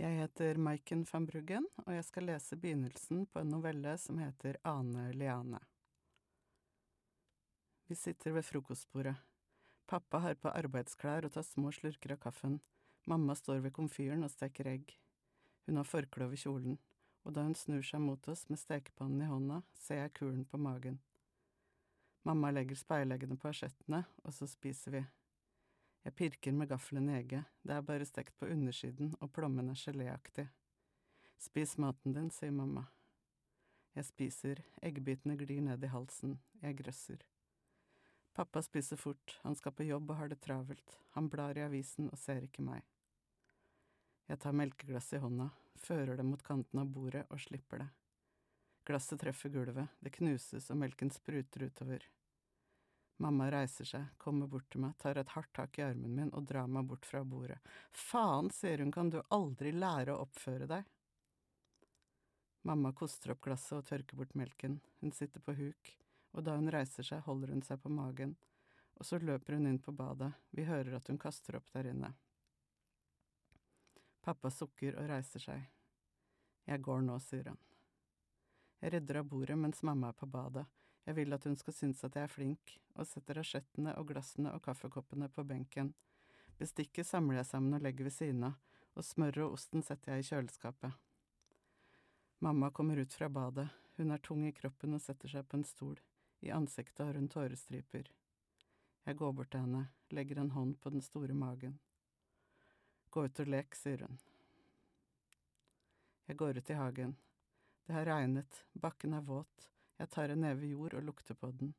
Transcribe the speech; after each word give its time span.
Jeg 0.00 0.16
heter 0.16 0.56
Maiken 0.56 1.02
van 1.04 1.26
Bruggen, 1.28 1.66
og 1.84 1.90
jeg 1.92 2.04
skal 2.06 2.24
lese 2.30 2.56
begynnelsen 2.56 3.26
på 3.28 3.42
en 3.42 3.50
novelle 3.52 3.90
som 4.00 4.16
heter 4.16 4.56
Ane 4.64 5.10
Liane. 5.12 5.60
Vi 7.84 7.98
sitter 8.00 8.32
ved 8.32 8.46
frokostbordet. 8.48 9.12
Pappa 9.84 10.22
har 10.24 10.40
på 10.40 10.54
arbeidsklær 10.56 11.28
og 11.28 11.34
tar 11.34 11.44
små 11.44 11.68
slurker 11.76 12.14
av 12.16 12.22
kaffen. 12.22 12.56
Mamma 13.12 13.36
står 13.36 13.60
ved 13.66 13.76
komfyren 13.76 14.24
og 14.24 14.32
steker 14.32 14.72
egg. 14.72 14.96
Hun 15.68 15.82
har 15.82 15.92
forkle 15.92 16.30
over 16.30 16.40
kjolen, 16.46 16.80
og 17.26 17.36
da 17.36 17.44
hun 17.44 17.58
snur 17.58 17.84
seg 17.84 18.00
mot 18.00 18.32
oss 18.32 18.46
med 18.48 18.62
stekepannen 18.62 19.26
i 19.26 19.28
hånda, 19.28 19.60
ser 19.76 20.06
jeg 20.06 20.16
kulen 20.16 20.46
på 20.48 20.56
magen. 20.56 20.96
Mamma 22.24 22.56
legger 22.56 22.80
speileggene 22.80 23.36
på 23.36 23.52
asjettene, 23.52 24.06
og 24.24 24.32
så 24.32 24.48
spiser 24.48 24.96
vi. 24.96 25.04
Jeg 26.04 26.16
pirker 26.16 26.54
med 26.56 26.70
gaffelen 26.70 27.10
i 27.10 27.18
egget, 27.18 27.48
det 27.66 27.74
er 27.76 27.84
bare 27.84 28.06
stekt 28.08 28.38
på 28.40 28.48
undersiden, 28.48 29.12
og 29.20 29.32
plommen 29.36 29.68
er 29.68 29.76
geléaktig. 29.76 30.46
Spis 31.40 31.76
maten 31.80 32.14
din, 32.16 32.30
sier 32.32 32.52
mamma. 32.52 32.86
Jeg 33.96 34.06
spiser, 34.08 34.62
eggbitene 34.86 35.36
glir 35.36 35.60
ned 35.66 35.84
i 35.84 35.90
halsen, 35.92 36.38
jeg 36.62 36.78
grøsser. 36.78 37.26
Pappa 38.32 38.62
spiser 38.62 38.96
fort, 38.96 39.34
han 39.42 39.56
skal 39.58 39.74
på 39.76 39.84
jobb 39.88 40.12
og 40.12 40.20
har 40.20 40.30
det 40.30 40.40
travelt, 40.40 40.96
han 41.16 41.28
blar 41.28 41.58
i 41.58 41.64
avisen 41.66 42.08
og 42.08 42.20
ser 42.20 42.46
ikke 42.46 42.64
meg. 42.64 42.84
Jeg 44.30 44.38
tar 44.40 44.54
melkeglasset 44.54 45.18
i 45.18 45.24
hånda, 45.24 45.48
fører 45.74 46.16
det 46.16 46.24
mot 46.24 46.42
kanten 46.46 46.80
av 46.80 46.92
bordet 46.94 47.26
og 47.28 47.42
slipper 47.42 47.82
det. 47.82 47.88
Glasset 48.86 49.20
treffer 49.20 49.52
gulvet, 49.52 49.90
det 50.00 50.14
knuses 50.14 50.70
og 50.70 50.80
melken 50.80 51.10
spruter 51.12 51.66
utover. 51.66 52.06
Mamma 53.20 53.50
reiser 53.52 53.84
seg, 53.84 54.04
kommer 54.16 54.48
bort 54.48 54.70
til 54.72 54.80
meg, 54.80 54.94
tar 54.96 55.18
et 55.20 55.32
hardt 55.34 55.50
tak 55.52 55.76
i 55.76 55.82
armen 55.84 56.14
min 56.16 56.30
og 56.32 56.46
drar 56.48 56.70
meg 56.72 56.86
bort 56.88 57.04
fra 57.04 57.20
bordet. 57.20 57.58
Faen, 57.92 58.48
sier 58.48 58.80
hun, 58.80 58.92
kan 58.94 59.10
du 59.12 59.18
aldri 59.36 59.74
lære 59.76 60.14
å 60.14 60.22
oppføre 60.24 60.68
deg? 60.70 60.86
Mamma 62.64 62.94
koster 62.96 63.34
opp 63.34 63.42
glasset 63.44 63.76
og 63.76 63.84
tørker 63.90 64.16
bort 64.16 64.32
melken, 64.40 64.78
hun 65.04 65.12
sitter 65.12 65.44
på 65.44 65.52
huk, 65.58 65.92
og 66.32 66.48
da 66.48 66.56
hun 66.56 66.72
reiser 66.72 67.04
seg, 67.04 67.20
holder 67.28 67.52
hun 67.52 67.62
seg 67.66 67.82
på 67.84 67.92
magen, 67.92 68.32
og 68.96 69.04
så 69.04 69.20
løper 69.20 69.58
hun 69.58 69.68
inn 69.68 69.82
på 69.84 69.92
badet, 69.96 70.32
vi 70.56 70.64
hører 70.64 70.96
at 70.96 71.12
hun 71.12 71.20
kaster 71.20 71.60
opp 71.60 71.68
der 71.76 71.92
inne. 71.92 72.14
Pappa 74.24 74.48
sukker 74.52 74.96
og 74.96 75.12
reiser 75.12 75.44
seg. 75.44 75.68
Jeg 76.68 76.84
går 76.88 77.04
nå, 77.04 77.20
sier 77.20 77.52
han. 77.52 77.60
Jeg 78.80 78.96
rydder 78.96 79.20
av 79.20 79.28
bordet 79.28 79.60
mens 79.60 79.84
mamma 79.84 80.08
er 80.08 80.16
på 80.16 80.28
badet, 80.28 80.64
jeg 81.06 81.16
vil 81.16 81.32
at 81.32 81.44
hun 81.48 81.56
skal 81.56 81.74
synes 81.74 82.04
at 82.04 82.16
jeg 82.16 82.26
er 82.26 82.32
flink, 82.32 82.76
og 82.94 83.08
setter 83.08 83.40
asjettene 83.40 83.94
og 83.98 84.10
glassene 84.10 84.52
og 84.54 84.62
kaffekoppene 84.64 85.30
på 85.32 85.44
benken. 85.48 85.94
Bestikket 86.60 87.08
samler 87.08 87.40
jeg 87.40 87.48
sammen 87.48 87.78
og 87.78 87.84
legger 87.84 88.06
ved 88.08 88.14
siden 88.14 88.44
av, 88.50 88.58
og 88.98 89.06
smøret 89.06 89.44
og 89.46 89.56
osten 89.56 89.84
setter 89.86 90.14
jeg 90.14 90.24
i 90.24 90.28
kjøleskapet. 90.28 90.92
Mamma 92.44 92.70
kommer 92.70 93.00
ut 93.00 93.12
fra 93.12 93.28
badet, 93.28 93.68
hun 93.96 94.10
er 94.10 94.22
tung 94.24 94.46
i 94.48 94.52
kroppen 94.56 94.96
og 94.96 95.02
setter 95.04 95.28
seg 95.28 95.48
på 95.48 95.58
en 95.58 95.66
stol, 95.68 95.98
i 96.40 96.52
ansiktet 96.56 97.04
har 97.04 97.18
hun 97.18 97.28
tårestriper. 97.28 98.08
Jeg 99.04 99.16
går 99.16 99.32
bort 99.36 99.50
til 99.52 99.64
henne, 99.64 99.86
legger 100.12 100.40
en 100.40 100.52
hånd 100.54 100.76
på 100.80 100.92
den 100.92 101.04
store 101.04 101.36
magen. 101.36 101.78
Gå 103.10 103.24
ut 103.26 103.42
og 103.42 103.50
lek, 103.50 103.76
sier 103.76 104.04
hun. 104.06 104.20
Jeg 106.28 106.38
går 106.38 106.60
ut 106.60 106.70
i 106.70 106.78
hagen. 106.78 107.16
Det 107.84 107.96
har 107.96 108.06
regnet, 108.06 108.64
bakken 108.72 109.16
er 109.18 109.24
våt, 109.26 109.70
jeg 110.00 110.08
tar 110.14 110.32
en 110.32 110.40
neve 110.40 110.70
jord 110.70 110.96
og 110.96 111.04
lukter 111.04 111.36
på 111.36 111.50
den. 111.60 111.74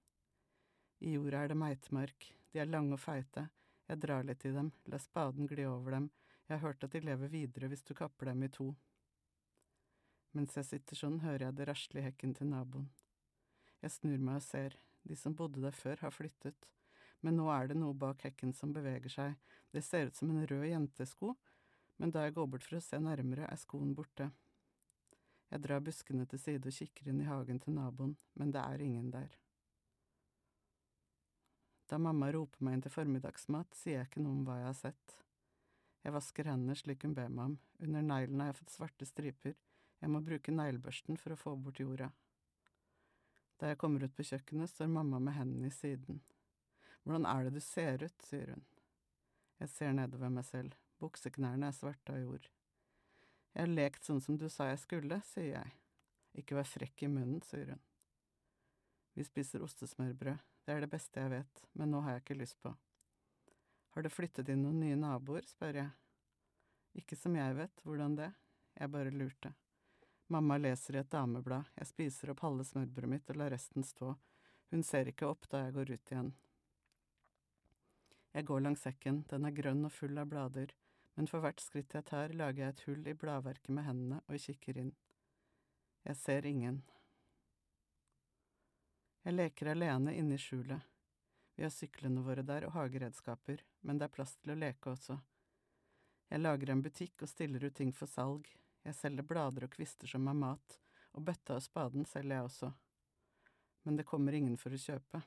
I 1.01 1.15
jorda 1.15 1.41
er 1.41 1.49
det 1.49 1.57
meitemark, 1.57 2.27
de 2.53 2.61
er 2.61 2.69
lange 2.69 2.93
og 2.93 3.01
feite, 3.01 3.47
jeg 3.89 3.99
drar 4.03 4.27
litt 4.27 4.45
i 4.45 4.51
dem, 4.53 4.69
la 4.93 4.99
spaden 5.01 5.49
gli 5.49 5.65
over 5.65 5.97
dem, 5.97 6.09
jeg 6.45 6.53
har 6.59 6.67
hørt 6.67 6.85
at 6.85 6.93
de 6.93 7.01
lever 7.01 7.31
videre 7.33 7.69
hvis 7.71 7.81
du 7.87 7.95
kapper 7.97 8.29
dem 8.29 8.43
i 8.45 8.51
to. 8.53 8.67
Mens 10.37 10.53
jeg 10.55 10.67
sitter 10.67 10.99
sånn, 10.99 11.17
hører 11.25 11.47
jeg 11.47 11.57
det 11.57 11.67
rasle 11.71 11.99
i 11.99 12.05
hekken 12.05 12.35
til 12.37 12.51
naboen. 12.51 12.85
Jeg 13.81 13.95
snur 13.97 14.21
meg 14.21 14.37
og 14.37 14.45
ser, 14.45 14.77
de 15.03 15.17
som 15.17 15.33
bodde 15.35 15.63
der 15.63 15.75
før, 15.75 15.97
har 16.05 16.13
flyttet, 16.13 16.69
men 17.25 17.39
nå 17.39 17.49
er 17.53 17.71
det 17.71 17.79
noe 17.81 17.97
bak 17.97 18.21
hekken 18.27 18.53
som 18.53 18.75
beveger 18.75 19.11
seg, 19.15 19.33
det 19.73 19.81
ser 19.87 20.11
ut 20.11 20.19
som 20.19 20.29
en 20.29 20.45
rød 20.45 20.67
jentesko, 20.69 21.33
men 21.97 22.13
da 22.13 22.27
jeg 22.27 22.37
går 22.37 22.47
bort 22.53 22.69
for 22.69 22.77
å 22.77 22.85
se 22.85 23.01
nærmere, 23.01 23.49
er 23.49 23.59
skoen 23.59 23.95
borte. 23.97 24.29
Jeg 25.51 25.63
drar 25.65 25.83
buskene 25.83 26.25
til 26.31 26.39
side 26.39 26.69
og 26.69 26.75
kikker 26.75 27.09
inn 27.11 27.19
i 27.23 27.27
hagen 27.27 27.59
til 27.59 27.75
naboen, 27.75 28.15
men 28.39 28.53
det 28.55 28.61
er 28.63 28.83
ingen 28.85 29.09
der. 29.11 29.33
Da 31.91 31.99
mamma 31.99 32.29
roper 32.31 32.63
meg 32.63 32.77
inn 32.77 32.85
til 32.85 32.93
formiddagsmat, 32.93 33.75
sier 33.75 33.99
jeg 33.99 34.07
ikke 34.07 34.23
noe 34.23 34.37
om 34.37 34.45
hva 34.47 34.61
jeg 34.61 34.69
har 34.69 34.77
sett. 34.79 35.15
Jeg 36.05 36.15
vasker 36.15 36.47
hendene 36.47 36.77
slik 36.79 37.03
hun 37.03 37.17
ber 37.17 37.27
meg 37.27 37.51
om, 37.51 37.57
under 37.83 38.05
neglene 38.05 38.47
har 38.47 38.53
jeg 38.53 38.61
fått 38.61 38.75
svarte 38.77 39.07
striper, 39.09 39.57
jeg 40.01 40.09
må 40.09 40.21
bruke 40.25 40.55
neglebørsten 40.55 41.19
for 41.19 41.35
å 41.35 41.37
få 41.37 41.57
bort 41.59 41.83
jorda. 41.83 42.07
Da 43.61 43.69
jeg 43.69 43.77
kommer 43.83 44.07
ut 44.07 44.15
på 44.17 44.25
kjøkkenet, 44.25 44.71
står 44.71 44.89
mamma 44.89 45.19
med 45.21 45.35
hendene 45.35 45.69
i 45.69 45.75
siden. 45.75 46.23
Hvordan 47.03 47.27
er 47.29 47.45
det 47.45 47.59
du 47.59 47.61
ser 47.61 48.07
ut, 48.07 48.25
sier 48.25 48.55
hun. 48.55 48.63
Jeg 49.61 49.69
ser 49.75 49.93
nedover 49.93 50.31
meg 50.33 50.47
selv, 50.47 50.73
bukseknærne 51.03 51.69
er 51.69 51.77
svarte 51.77 52.15
av 52.15 52.23
jord. 52.23 52.47
Jeg 53.51 53.65
har 53.65 53.71
lekt 53.71 54.07
sånn 54.07 54.21
som 54.23 54.37
du 54.39 54.47
sa 54.49 54.69
jeg 54.69 54.79
skulle, 54.79 55.19
sier 55.27 55.57
jeg. 55.57 55.73
Ikke 56.39 56.55
vær 56.55 56.67
frekk 56.67 57.03
i 57.03 57.09
munnen, 57.11 57.41
sier 57.43 57.73
hun. 57.73 57.81
Vi 59.17 59.25
spiser 59.27 59.63
ostesmørbrød, 59.65 60.39
det 60.65 60.73
er 60.73 60.85
det 60.85 60.91
beste 60.91 61.19
jeg 61.19 61.33
vet, 61.33 61.63
men 61.75 61.91
nå 61.91 61.99
har 62.05 62.15
jeg 62.15 62.23
ikke 62.23 62.39
lyst 62.39 62.61
på. 62.63 62.71
Har 63.91 64.05
det 64.05 64.13
flyttet 64.13 64.47
inn 64.53 64.63
noen 64.63 64.79
nye 64.79 64.95
naboer, 64.95 65.43
spør 65.43 65.81
jeg. 65.81 65.91
Ikke 67.01 67.17
som 67.19 67.35
jeg 67.35 67.57
vet, 67.57 67.83
hvordan 67.83 68.15
det, 68.15 68.29
jeg 68.79 68.91
bare 68.93 69.11
lurte. 69.11 69.51
Mamma 70.31 70.55
leser 70.57 70.95
i 70.95 71.01
et 71.01 71.11
dameblad, 71.11 71.67
jeg 71.75 71.89
spiser 71.89 72.31
opp 72.31 72.45
halve 72.45 72.63
smørbrødet 72.63 73.11
mitt 73.11 73.33
og 73.33 73.41
lar 73.41 73.51
resten 73.51 73.83
stå, 73.83 74.13
hun 74.71 74.85
ser 74.87 75.11
ikke 75.11 75.27
opp 75.27 75.49
da 75.51 75.65
jeg 75.65 75.75
går 75.75 75.91
ut 75.91 76.13
igjen. 76.13 76.31
Jeg 78.31 78.47
går 78.47 78.63
langs 78.63 78.85
sekken, 78.87 79.25
den 79.27 79.43
er 79.43 79.55
grønn 79.57 79.83
og 79.83 79.91
full 79.91 80.15
av 80.21 80.29
blader, 80.31 80.71
men 81.15 81.27
for 81.27 81.43
hvert 81.43 81.59
skritt 81.63 81.93
jeg 81.95 82.07
tar, 82.07 82.33
lager 82.37 82.63
jeg 82.63 82.73
et 82.75 82.83
hull 82.87 83.07
i 83.07 83.17
bladverket 83.17 83.71
med 83.75 83.87
hendene 83.87 84.21
og 84.27 84.39
kikker 84.39 84.79
inn. 84.81 84.93
Jeg 86.07 86.17
ser 86.17 86.47
ingen. 86.49 86.81
Jeg 89.21 89.35
leker 89.35 89.73
alene 89.73 90.15
inne 90.17 90.37
i 90.37 90.41
skjulet. 90.41 90.81
Vi 91.55 91.65
har 91.67 91.73
syklene 91.73 92.23
våre 92.25 92.41
der 92.47 92.65
og 92.65 92.73
hageredskaper, 92.73 93.61
men 93.85 93.99
det 93.99 94.07
er 94.07 94.15
plass 94.15 94.33
til 94.39 94.55
å 94.55 94.57
leke 94.57 94.95
også. 94.95 95.19
Jeg 96.31 96.41
lager 96.41 96.71
en 96.71 96.81
butikk 96.81 97.21
og 97.21 97.29
stiller 97.29 97.67
ut 97.67 97.75
ting 97.75 97.91
for 97.93 98.09
salg, 98.09 98.47
jeg 98.81 98.97
selger 98.97 99.27
blader 99.27 99.67
og 99.67 99.73
kvister 99.75 100.09
som 100.09 100.25
er 100.31 100.37
mat, 100.37 100.77
og 101.13 101.25
bøtta 101.27 101.59
og 101.59 101.65
spaden 101.65 102.07
selger 102.09 102.39
jeg 102.39 102.47
også. 102.47 102.71
Men 103.83 103.97
det 103.99 104.07
kommer 104.09 104.33
ingen 104.33 104.57
for 104.57 104.73
å 104.73 104.79
kjøpe. 104.79 105.21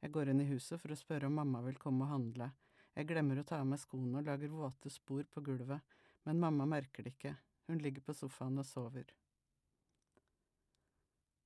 Jeg 0.00 0.12
går 0.12 0.32
inn 0.32 0.42
i 0.42 0.48
huset 0.50 0.80
for 0.82 0.92
å 0.92 0.98
spørre 0.98 1.30
om 1.30 1.38
mamma 1.40 1.62
vil 1.64 1.78
komme 1.80 2.04
og 2.04 2.12
handle, 2.12 2.50
jeg 2.96 3.06
glemmer 3.06 3.40
å 3.40 3.46
ta 3.46 3.60
av 3.62 3.68
meg 3.70 3.80
skoene 3.82 4.20
og 4.20 4.26
lager 4.26 4.52
våte 4.52 4.90
spor 4.90 5.24
på 5.30 5.42
gulvet, 5.46 5.80
men 6.26 6.40
mamma 6.42 6.66
merker 6.68 7.06
det 7.06 7.14
ikke, 7.14 7.34
hun 7.70 7.80
ligger 7.82 8.04
på 8.04 8.14
sofaen 8.16 8.58
og 8.60 8.66
sover. 8.66 9.06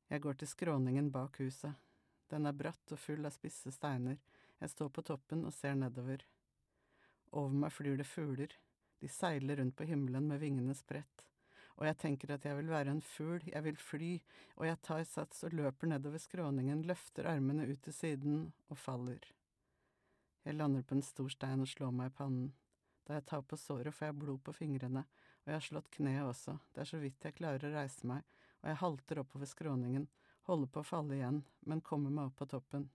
Jeg 0.09 0.23
går 0.25 0.39
til 0.41 0.49
skråningen 0.49 1.11
bak 1.13 1.39
huset. 1.43 1.75
Den 2.31 2.49
er 2.49 2.57
bratt 2.57 2.93
og 2.95 3.01
full 3.01 3.27
av 3.27 3.35
spisse 3.35 3.73
steiner, 3.75 4.17
jeg 4.61 4.73
står 4.73 4.91
på 4.97 5.05
toppen 5.05 5.45
og 5.45 5.53
ser 5.53 5.77
nedover. 5.77 6.25
Over 7.35 7.55
meg 7.65 7.75
flyr 7.75 7.99
det 8.01 8.09
fugler, 8.09 8.53
de 9.03 9.11
seiler 9.11 9.61
rundt 9.61 9.77
på 9.77 9.87
himmelen 9.89 10.29
med 10.31 10.41
vingene 10.41 10.75
spredt, 10.79 11.27
og 11.77 11.89
jeg 11.89 11.99
tenker 12.01 12.35
at 12.35 12.45
jeg 12.47 12.57
vil 12.57 12.71
være 12.71 12.95
en 12.95 13.03
fugl, 13.05 13.43
jeg 13.51 13.67
vil 13.67 13.79
fly, 13.81 14.11
og 14.57 14.69
jeg 14.69 14.83
tar 14.87 15.07
sats 15.09 15.45
og 15.45 15.57
løper 15.59 15.91
nedover 15.91 16.23
skråningen, 16.23 16.85
løfter 16.89 17.29
armene 17.29 17.67
ut 17.69 17.83
til 17.85 17.97
siden 17.97 18.45
og 18.71 18.79
faller. 18.79 19.27
Jeg 20.45 20.59
lander 20.59 20.85
på 20.85 20.97
en 20.99 21.05
stor 21.05 21.31
stein 21.33 21.65
og 21.65 21.71
slår 21.71 21.93
meg 21.97 22.11
i 22.11 22.17
pannen. 22.19 22.51
Da 23.05 23.17
jeg 23.17 23.25
tar 23.29 23.45
på 23.49 23.57
såret, 23.61 23.95
får 23.95 24.11
jeg 24.11 24.19
blod 24.21 24.43
på 24.45 24.53
fingrene, 24.57 25.05
og 25.45 25.51
jeg 25.51 25.57
har 25.57 25.65
slått 25.65 25.91
kneet 25.93 26.25
også, 26.25 26.57
det 26.73 26.85
er 26.85 26.89
så 26.89 27.01
vidt 27.01 27.25
jeg 27.25 27.37
klarer 27.37 27.67
å 27.69 27.73
reise 27.75 28.09
meg, 28.09 28.25
og 28.63 28.71
jeg 28.71 28.81
halter 28.81 29.21
oppover 29.21 29.49
skråningen, 29.49 30.07
holder 30.49 30.71
på 30.73 30.81
å 30.81 30.89
falle 30.89 31.19
igjen, 31.19 31.43
men 31.69 31.85
kommer 31.85 32.13
meg 32.13 32.31
opp 32.31 32.39
på 32.41 32.49
toppen. 32.49 32.87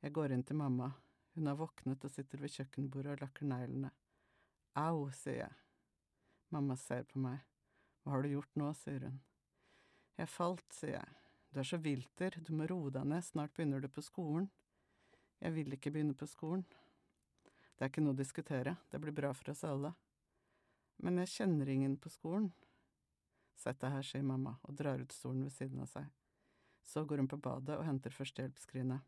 Jeg 0.00 0.14
går 0.16 0.32
inn 0.32 0.44
til 0.48 0.56
mamma, 0.60 0.94
hun 1.36 1.48
har 1.48 1.58
våknet 1.60 2.04
og 2.04 2.12
sitter 2.12 2.40
ved 2.40 2.52
kjøkkenbordet 2.52 3.14
og 3.14 3.24
lakker 3.24 3.48
neglene. 3.48 3.92
Au, 4.80 5.10
sier 5.12 5.42
jeg. 5.42 5.58
Mamma 6.50 6.76
ser 6.80 7.04
på 7.08 7.20
meg. 7.22 7.44
Hva 8.00 8.16
har 8.16 8.24
du 8.24 8.32
gjort 8.32 8.56
nå, 8.58 8.70
sier 8.80 9.04
hun. 9.06 9.20
Jeg 10.18 10.28
falt, 10.32 10.66
sier 10.74 10.96
jeg. 10.96 11.18
Du 11.50 11.60
er 11.60 11.68
så 11.68 11.78
vilter, 11.82 12.36
du 12.40 12.52
må 12.56 12.66
roe 12.70 12.92
deg 12.94 13.06
ned, 13.12 13.24
snart 13.26 13.52
begynner 13.56 13.82
du 13.82 13.88
på 13.92 14.04
skolen. 14.04 14.48
Jeg 15.40 15.54
vil 15.56 15.72
ikke 15.72 15.92
begynne 15.94 16.16
på 16.16 16.28
skolen. 16.28 16.64
Det 17.76 17.86
er 17.86 17.90
ikke 17.92 18.02
noe 18.04 18.12
å 18.12 18.20
diskutere, 18.20 18.74
det 18.92 19.00
blir 19.00 19.14
bra 19.16 19.32
for 19.32 19.52
oss 19.54 19.64
alle. 19.64 19.94
Men 21.00 21.16
jeg 21.22 21.32
kjenner 21.32 21.68
ingen 21.72 21.96
på 21.96 22.12
skolen. 22.12 22.50
Sett 23.56 23.80
deg 23.80 23.94
her, 23.94 24.04
sier 24.04 24.24
mamma 24.24 24.58
og 24.68 24.76
drar 24.76 25.00
ut 25.00 25.12
stolen 25.16 25.46
ved 25.46 25.54
siden 25.54 25.80
av 25.80 25.88
seg. 25.88 26.10
Så 26.84 27.06
går 27.08 27.22
hun 27.22 27.28
på 27.28 27.40
badet 27.40 27.78
og 27.78 27.86
henter 27.88 28.12
førstehjelpsskrinet. 28.12 29.00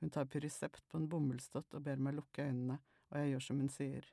Hun 0.00 0.12
tar 0.12 0.28
pyrisept 0.32 0.86
på 0.88 1.00
en 1.00 1.08
bomullsdott 1.12 1.76
og 1.76 1.84
ber 1.84 2.00
meg 2.00 2.16
lukke 2.16 2.44
øynene, 2.44 2.78
og 3.12 3.18
jeg 3.20 3.32
gjør 3.32 3.46
som 3.46 3.60
hun 3.60 3.72
sier. 3.72 4.06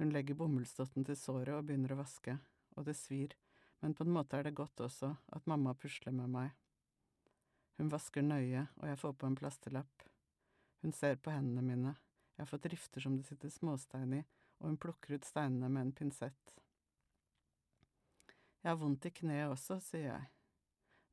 Hun 0.00 0.12
legger 0.12 0.36
bomullsdotten 0.40 1.04
til 1.08 1.16
såret 1.16 1.56
og 1.56 1.68
begynner 1.68 1.92
å 1.92 2.00
vaske, 2.00 2.36
og 2.76 2.88
det 2.88 2.96
svir, 2.96 3.36
men 3.80 3.96
på 3.96 4.04
en 4.04 4.12
måte 4.12 4.38
er 4.38 4.48
det 4.48 4.56
godt 4.56 4.84
også 4.84 5.14
at 5.36 5.48
mamma 5.50 5.72
pusler 5.76 6.16
med 6.16 6.32
meg. 6.32 6.52
Hun 7.78 7.90
vasker 7.92 8.26
nøye, 8.26 8.66
og 8.82 8.88
jeg 8.90 8.98
får 8.98 9.16
på 9.18 9.28
en 9.30 9.38
plasterlapp. 9.38 10.04
Hun 10.82 10.94
ser 10.94 11.18
på 11.22 11.30
hendene 11.34 11.62
mine, 11.62 11.94
jeg 12.38 12.44
har 12.44 12.50
fått 12.52 12.66
rifter 12.70 13.02
som 13.02 13.16
det 13.18 13.24
sitter 13.26 13.50
småstein 13.50 14.12
i, 14.14 14.24
og 14.60 14.68
hun 14.68 14.76
plukker 14.78 15.16
ut 15.18 15.24
steinene 15.26 15.66
med 15.74 15.88
en 15.88 15.92
pinsett. 15.92 16.52
Jeg 18.62 18.70
har 18.70 18.78
vondt 18.78 19.08
i 19.08 19.10
kneet 19.10 19.50
også, 19.50 19.80
sier 19.82 20.04
jeg. 20.06 20.28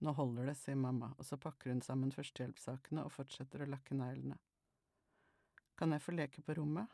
Nå 0.06 0.14
holder 0.14 0.52
det, 0.52 0.58
sier 0.60 0.78
mamma, 0.78 1.12
og 1.18 1.26
så 1.26 1.38
pakker 1.42 1.74
hun 1.74 1.82
sammen 1.82 2.14
førstehjelpssakene 2.14 3.08
og 3.08 3.14
fortsetter 3.16 3.64
å 3.66 3.70
lakke 3.70 3.98
neglene. 3.98 4.38
Kan 5.76 5.98
jeg 5.98 6.06
få 6.06 6.14
leke 6.14 6.46
på 6.46 6.58
rommet? 6.60 6.94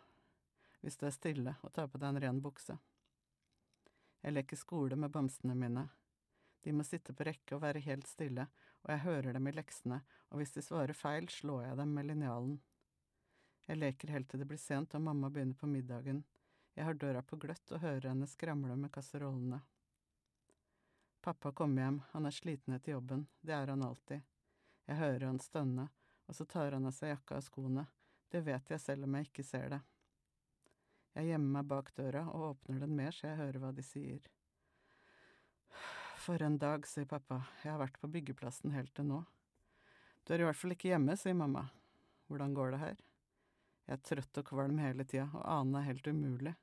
Hvis 0.79 0.95
du 0.97 1.05
er 1.09 1.15
stille 1.15 1.57
og 1.59 1.73
tar 1.75 1.91
på 1.91 1.99
deg 1.99 2.13
en 2.13 2.21
ren 2.23 2.39
bukse. 2.41 2.77
Jeg 4.23 4.35
leker 4.37 4.57
skole 4.57 4.95
med 4.95 5.11
bamsene 5.11 5.57
mine. 5.59 5.89
De 6.61 6.73
må 6.73 6.83
sitte 6.85 7.13
på 7.17 7.25
rekke 7.25 7.55
og 7.57 7.63
være 7.63 7.81
helt 7.85 8.07
stille, 8.09 8.45
og 8.83 8.91
jeg 8.93 9.03
hører 9.05 9.33
dem 9.37 9.47
i 9.49 9.53
leksene, 9.55 10.01
og 10.29 10.41
hvis 10.41 10.53
de 10.55 10.63
svarer 10.65 10.97
feil, 10.97 11.29
slår 11.29 11.65
jeg 11.69 11.79
dem 11.81 11.95
med 11.97 12.09
linjalen. 12.09 12.59
Jeg 13.67 13.79
leker 13.79 14.13
helt 14.13 14.29
til 14.29 14.41
det 14.41 14.49
blir 14.49 14.61
sent 14.61 14.95
og 14.97 15.03
mamma 15.05 15.29
begynner 15.29 15.57
på 15.57 15.69
middagen. 15.69 16.23
Jeg 16.75 16.85
har 16.87 16.97
døra 16.97 17.21
på 17.21 17.37
gløtt 17.41 17.71
og 17.71 17.83
hører 17.83 18.09
henne 18.11 18.29
skramle 18.29 18.75
med 18.77 18.91
kasserollene. 18.93 19.61
Pappa 21.21 21.51
kommer 21.53 21.83
hjem, 21.83 22.01
han 22.11 22.25
er 22.25 22.33
sliten 22.33 22.73
etter 22.73 22.95
jobben, 22.95 23.27
det 23.45 23.53
er 23.53 23.69
han 23.69 23.85
alltid. 23.85 24.21
Jeg 24.89 24.97
hører 24.97 25.27
han 25.27 25.39
stønne, 25.39 25.87
og 26.25 26.37
så 26.37 26.47
tar 26.49 26.73
han 26.73 26.89
av 26.89 26.95
seg 26.97 27.13
jakka 27.13 27.37
og 27.37 27.45
skoene, 27.45 27.85
det 28.31 28.41
vet 28.47 28.69
jeg 28.71 28.81
selv 28.81 29.05
om 29.05 29.17
jeg 29.17 29.29
ikke 29.29 29.45
ser 29.45 29.73
det. 29.75 29.81
Jeg 31.17 31.33
gjemmer 31.33 31.57
meg 31.59 31.67
bak 31.67 31.91
døra 31.97 32.23
og 32.31 32.45
åpner 32.53 32.85
den 32.85 32.95
mer 32.95 33.11
så 33.15 33.27
jeg 33.27 33.41
hører 33.41 33.59
hva 33.59 33.71
de 33.75 33.83
sier. 33.83 34.29
For 36.21 36.41
en 36.45 36.59
dag, 36.61 36.85
sier 36.85 37.07
pappa, 37.09 37.39
jeg 37.63 37.73
har 37.73 37.81
vært 37.81 37.97
på 38.01 38.09
byggeplassen 38.13 38.75
helt 38.75 38.93
til 38.93 39.07
nå. 39.09 39.23
Du 40.23 40.35
er 40.35 40.43
i 40.43 40.45
hvert 40.45 40.59
fall 40.59 40.75
ikke 40.75 40.91
hjemme, 40.91 41.17
sier 41.17 41.33
mamma. 41.37 41.65
Hvordan 42.29 42.53
går 42.53 42.75
det 42.75 42.81
her? 42.83 43.03
Jeg 43.89 43.97
er 43.97 44.03
trøtt 44.05 44.39
og 44.43 44.49
kvalm 44.51 44.77
hele 44.83 45.03
tida, 45.03 45.27
og 45.33 45.41
annen 45.41 45.79
er 45.79 45.87
helt 45.89 46.07
umulig. 46.07 46.53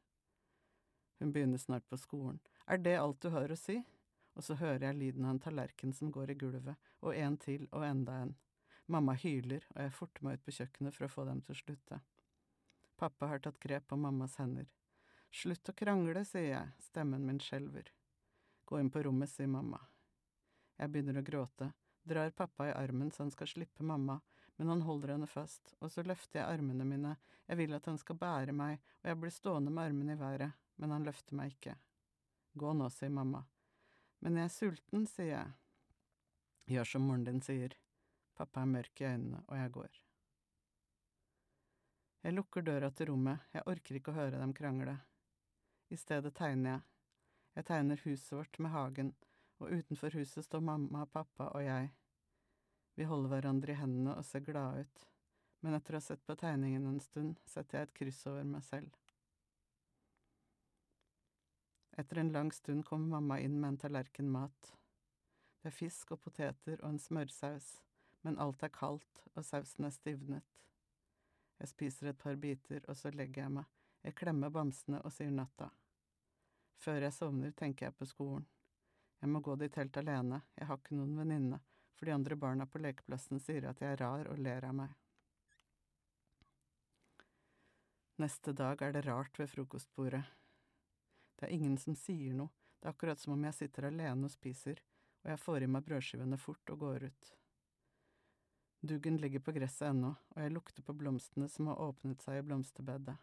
Hun 1.19 1.35
begynner 1.35 1.59
snart 1.59 1.89
på 1.91 1.99
skolen. 1.99 2.39
Er 2.71 2.79
det 2.79 3.01
alt 3.01 3.19
du 3.25 3.33
har 3.35 3.51
å 3.51 3.59
si? 3.59 3.81
og 4.39 4.45
så 4.47 4.55
hører 4.55 4.85
jeg 4.87 4.99
lyden 5.01 5.27
av 5.27 5.35
en 5.35 5.41
tallerken 5.43 5.93
som 5.93 6.13
går 6.15 6.31
i 6.31 6.39
gulvet, 6.39 6.79
og 7.03 7.17
en 7.19 7.37
til 7.43 7.67
og 7.73 7.83
enda 7.83 8.21
en. 8.23 8.37
Mamma 8.87 9.17
hyler, 9.19 9.67
og 9.75 9.83
jeg 9.83 9.95
forter 9.97 10.25
meg 10.25 10.39
ut 10.39 10.45
på 10.47 10.55
kjøkkenet 10.61 10.95
for 10.95 11.07
å 11.07 11.11
få 11.13 11.25
dem 11.27 11.41
til 11.43 11.57
å 11.57 11.59
slutte. 11.59 11.99
Pappa 12.99 13.29
har 13.33 13.43
tatt 13.43 13.59
grep 13.61 13.93
om 13.93 14.07
mammas 14.07 14.39
hender. 14.39 14.71
Slutt 15.35 15.69
å 15.69 15.75
krangle, 15.77 16.23
sier 16.25 16.47
jeg, 16.53 16.77
stemmen 16.87 17.27
min 17.27 17.43
skjelver. 17.43 17.91
Gå 18.69 18.81
inn 18.81 18.91
på 18.93 19.01
rommet, 19.03 19.31
sier 19.33 19.49
mamma. 19.49 19.79
Jeg 20.77 20.93
begynner 20.93 21.17
å 21.17 21.25
gråte, 21.25 21.71
drar 22.05 22.35
pappa 22.37 22.67
i 22.69 22.75
armen 22.77 23.09
så 23.09 23.23
han 23.23 23.31
skal 23.33 23.49
slippe 23.49 23.85
mamma, 23.85 24.19
men 24.59 24.69
han 24.69 24.83
holder 24.85 25.15
henne 25.15 25.29
fast, 25.31 25.73
og 25.81 25.89
så 25.89 26.05
løfter 26.05 26.43
jeg 26.43 26.59
armene 26.59 26.85
mine, 26.85 27.15
jeg 27.49 27.57
vil 27.63 27.73
at 27.79 27.89
han 27.89 27.97
skal 27.97 28.19
bære 28.21 28.53
meg, 28.53 28.83
og 29.01 29.09
jeg 29.09 29.19
blir 29.23 29.33
stående 29.33 29.73
med 29.73 29.89
armene 29.89 30.17
i 30.19 30.21
været, 30.21 30.59
men 30.77 30.93
han 30.93 31.09
løfter 31.09 31.39
meg 31.39 31.55
ikke. 31.55 31.79
Gå 32.61 32.75
nå, 32.77 32.91
sier 32.93 33.15
mamma, 33.15 33.41
men 34.21 34.37
jeg 34.37 34.51
er 34.51 34.55
sulten, 34.59 35.09
sier 35.09 35.33
jeg. 35.33 35.57
Gjør 36.69 36.93
som 36.93 37.09
moren 37.09 37.25
din 37.25 37.41
sier. 37.41 37.73
Pappa 38.37 38.67
er 38.67 38.73
mørk 38.75 39.01
i 39.01 39.09
øynene, 39.09 39.41
og 39.49 39.57
jeg 39.57 39.75
går. 39.79 39.99
Jeg 42.27 42.37
lukker 42.37 42.69
døra 42.69 42.93
til 42.93 43.15
rommet, 43.15 43.49
jeg 43.57 43.65
orker 43.73 43.97
ikke 43.97 44.13
å 44.13 44.21
høre 44.21 44.45
dem 44.45 44.53
krangle. 44.53 44.99
I 45.89 45.97
stedet 45.97 46.37
tegner 46.37 46.75
jeg. 46.75 46.87
Jeg 47.59 47.67
tegner 47.67 47.99
huset 48.05 48.37
vårt 48.39 48.59
med 48.63 48.71
hagen, 48.71 49.09
og 49.59 49.73
utenfor 49.75 50.15
huset 50.15 50.45
står 50.47 50.61
mamma, 50.63 51.01
pappa 51.11 51.49
og 51.59 51.65
jeg. 51.65 51.89
Vi 52.95 53.07
holder 53.11 53.33
hverandre 53.33 53.73
i 53.75 53.79
hendene 53.81 54.13
og 54.15 54.27
ser 54.29 54.45
glade 54.47 54.85
ut, 54.85 55.01
men 55.67 55.75
etter 55.75 55.97
å 55.97 55.99
ha 55.99 56.05
sett 56.07 56.23
på 56.23 56.37
tegningen 56.39 56.87
en 56.87 57.01
stund, 57.03 57.41
setter 57.51 57.81
jeg 57.81 57.89
et 57.89 57.95
kryss 57.99 58.21
over 58.31 58.47
meg 58.47 58.63
selv. 58.63 58.95
Etter 61.99 62.23
en 62.23 62.31
lang 62.37 62.53
stund 62.55 62.87
kommer 62.87 63.17
mamma 63.17 63.41
inn 63.43 63.59
med 63.59 63.73
en 63.73 63.81
tallerken 63.83 64.31
mat. 64.31 64.71
Det 65.59 65.73
er 65.73 65.79
fisk 65.81 66.15
og 66.15 66.23
poteter 66.29 66.79
og 66.79 66.93
en 66.93 67.03
smørsaus, 67.03 67.73
men 68.23 68.39
alt 68.39 68.63
er 68.63 68.71
kaldt 68.71 69.25
og 69.35 69.43
sausen 69.43 69.91
er 69.91 69.97
stivnet. 69.99 70.47
Jeg 71.59 71.75
spiser 71.75 72.13
et 72.13 72.23
par 72.23 72.39
biter, 72.39 72.87
og 72.87 72.95
så 72.95 73.11
legger 73.11 73.49
jeg 73.49 73.57
meg, 73.59 73.67
jeg 74.07 74.15
klemmer 74.23 74.55
bamsene 74.55 75.03
og 75.03 75.11
sier 75.11 75.35
natta. 75.35 75.73
Før 76.79 77.03
jeg 77.03 77.15
sovner, 77.15 77.53
tenker 77.59 77.89
jeg 77.89 77.97
på 77.99 78.07
skolen. 78.07 78.47
Jeg 79.19 79.31
må 79.33 79.41
gå 79.43 79.57
dit 79.59 79.75
helt 79.81 79.97
alene, 79.99 80.41
jeg 80.55 80.69
har 80.69 80.79
ikke 80.79 80.95
noen 80.95 81.17
venninne, 81.19 81.59
for 81.99 82.07
de 82.07 82.15
andre 82.15 82.37
barna 82.39 82.67
på 82.71 82.79
lekeplassen 82.79 83.43
sier 83.43 83.67
at 83.67 83.81
jeg 83.83 83.97
er 83.97 84.03
rar 84.05 84.31
og 84.31 84.39
ler 84.39 84.67
av 84.69 84.77
meg. 84.79 84.93
Neste 88.23 88.55
dag 88.55 88.81
er 88.83 88.95
det 88.95 89.05
rart 89.07 89.39
ved 89.39 89.51
frokostbordet. 89.51 90.23
Det 91.39 91.47
er 91.47 91.55
ingen 91.55 91.75
som 91.79 91.99
sier 91.99 92.35
noe, 92.35 92.51
det 92.79 92.87
er 92.87 92.95
akkurat 92.95 93.19
som 93.19 93.35
om 93.35 93.45
jeg 93.47 93.59
sitter 93.59 93.89
alene 93.91 94.27
og 94.27 94.35
spiser, 94.35 94.79
og 95.25 95.33
jeg 95.33 95.43
får 95.43 95.67
i 95.67 95.71
meg 95.71 95.87
brødskivene 95.87 96.39
fort 96.39 96.75
og 96.75 96.83
går 96.83 97.09
ut. 97.11 97.31
Duggen 98.87 99.19
ligger 99.19 99.43
på 99.43 99.55
gresset 99.57 99.89
ennå, 99.91 100.13
og 100.15 100.43
jeg 100.43 100.55
lukter 100.55 100.87
på 100.87 100.95
blomstene 100.95 101.49
som 101.51 101.71
har 101.73 101.83
åpnet 101.83 102.23
seg 102.23 102.39
i 102.39 102.47
blomsterbedet. 102.47 103.17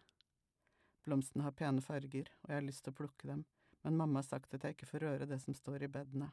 Blomstene 1.06 1.46
har 1.46 1.54
pene 1.54 1.84
farger, 1.86 2.32
og 2.44 2.50
jeg 2.50 2.60
har 2.60 2.66
lyst 2.66 2.86
til 2.86 2.96
å 2.96 2.98
plukke 2.98 3.30
dem, 3.30 3.46
men 3.86 3.98
mamma 4.00 4.24
har 4.24 4.28
sagt 4.28 4.54
at 4.58 4.66
jeg 4.66 4.76
ikke 4.76 4.90
får 4.90 5.06
røre 5.06 5.30
det 5.30 5.38
som 5.44 5.54
står 5.54 5.86
i 5.86 5.92
bedene. 5.94 6.32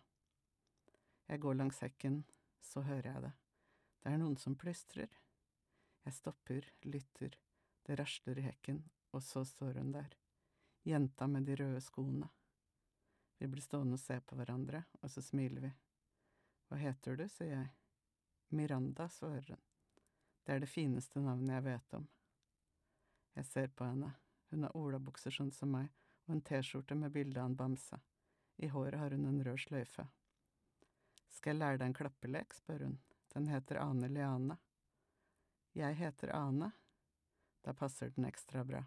Jeg 1.28 1.42
går 1.44 1.58
langs 1.60 1.82
hekken, 1.84 2.22
så 2.64 2.84
hører 2.86 3.10
jeg 3.10 3.24
det. 3.26 3.32
Det 4.02 4.12
er 4.12 4.18
noen 4.22 4.38
som 4.40 4.56
plystrer. 4.58 5.12
Jeg 6.02 6.16
stopper, 6.16 6.66
lytter, 6.88 7.36
det 7.86 7.98
rasler 8.00 8.40
i 8.40 8.48
hekken, 8.48 8.82
og 9.12 9.22
så 9.22 9.44
står 9.46 9.78
hun 9.82 9.92
der 9.94 10.16
jenta 10.82 11.26
med 11.26 11.42
de 11.46 11.56
røde 11.56 11.80
skoene. 11.80 12.28
Vi 13.38 13.46
blir 13.46 13.62
stående 13.62 13.98
og 13.98 14.02
se 14.02 14.18
på 14.20 14.36
hverandre, 14.38 14.84
og 15.02 15.10
så 15.10 15.22
smiler 15.22 15.66
vi. 15.66 15.70
Hva 16.68 16.78
heter 16.80 17.18
du, 17.18 17.26
sier 17.28 17.52
jeg. 17.52 17.70
Miranda, 18.56 19.08
svarer 19.08 19.54
hun. 19.54 19.62
Det 20.42 20.54
er 20.54 20.62
det 20.62 20.70
fineste 20.70 21.22
navnet 21.22 21.54
jeg 21.56 21.64
vet 21.68 21.96
om. 21.98 22.08
Jeg 23.36 23.48
ser 23.48 23.70
på 23.76 23.86
henne, 23.86 24.10
hun 24.52 24.66
har 24.66 24.76
olabukser 24.76 25.34
sånn 25.34 25.52
som 25.52 25.72
meg, 25.72 25.88
og 26.26 26.36
en 26.36 26.42
T-skjorte 26.44 26.96
med 26.98 27.12
bilde 27.14 27.40
av 27.40 27.50
en 27.50 27.56
bamse. 27.56 27.98
I 28.62 28.68
håret 28.72 29.00
har 29.00 29.16
hun 29.16 29.26
en 29.26 29.40
rød 29.44 29.60
sløyfe. 29.64 30.04
Skal 31.32 31.54
jeg 31.54 31.60
lære 31.62 31.80
deg 31.80 31.88
en 31.88 31.96
klappelek, 31.96 32.54
spør 32.54 32.86
hun, 32.86 32.98
den 33.32 33.48
heter 33.48 33.80
Ane 33.80 34.10
Liane. 34.12 34.58
Jeg 35.72 35.96
heter 35.96 36.34
Ane. 36.36 36.68
Da 37.64 37.72
passer 37.72 38.12
den 38.12 38.26
ekstra 38.28 38.64
bra. 38.68 38.82